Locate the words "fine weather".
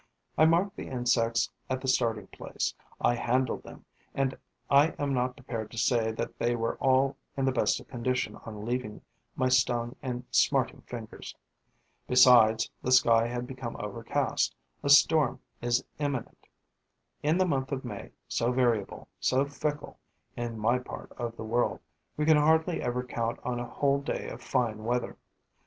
24.41-25.17